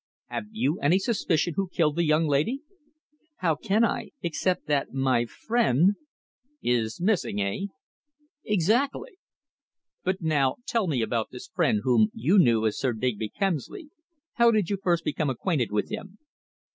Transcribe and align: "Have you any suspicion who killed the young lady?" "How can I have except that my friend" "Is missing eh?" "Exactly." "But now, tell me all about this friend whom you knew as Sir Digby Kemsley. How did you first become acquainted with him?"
"Have 0.29 0.45
you 0.49 0.79
any 0.79 0.97
suspicion 0.97 1.53
who 1.55 1.69
killed 1.69 1.95
the 1.95 2.03
young 2.03 2.25
lady?" 2.27 2.63
"How 3.35 3.53
can 3.53 3.83
I 3.85 3.99
have 3.99 4.09
except 4.23 4.65
that 4.65 4.91
my 4.91 5.27
friend" 5.27 5.93
"Is 6.79 6.99
missing 6.99 7.39
eh?" 7.39 7.67
"Exactly." 8.43 9.19
"But 10.03 10.19
now, 10.19 10.55
tell 10.65 10.87
me 10.87 11.01
all 11.01 11.05
about 11.05 11.29
this 11.29 11.51
friend 11.53 11.81
whom 11.83 12.09
you 12.15 12.39
knew 12.39 12.65
as 12.65 12.79
Sir 12.79 12.93
Digby 12.93 13.29
Kemsley. 13.29 13.91
How 14.33 14.49
did 14.49 14.71
you 14.71 14.77
first 14.81 15.03
become 15.03 15.29
acquainted 15.29 15.71
with 15.71 15.91
him?" 15.91 16.17